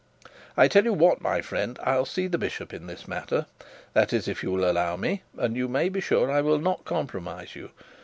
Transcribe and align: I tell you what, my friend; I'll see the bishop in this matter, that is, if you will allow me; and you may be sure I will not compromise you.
I 0.57 0.67
tell 0.67 0.83
you 0.83 0.93
what, 0.93 1.21
my 1.21 1.41
friend; 1.43 1.77
I'll 1.83 2.07
see 2.07 2.25
the 2.25 2.39
bishop 2.39 2.73
in 2.73 2.87
this 2.87 3.07
matter, 3.07 3.45
that 3.93 4.11
is, 4.13 4.27
if 4.27 4.41
you 4.41 4.49
will 4.51 4.67
allow 4.67 4.97
me; 4.97 5.21
and 5.37 5.55
you 5.55 5.67
may 5.67 5.89
be 5.89 6.01
sure 6.01 6.31
I 6.31 6.41
will 6.41 6.57
not 6.57 6.85
compromise 6.85 7.55
you. 7.55 7.69